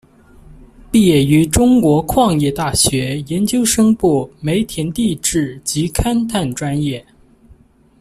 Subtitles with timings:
[0.91, 7.05] 毕业于中国矿业大学研究生部煤田地质及勘探专业。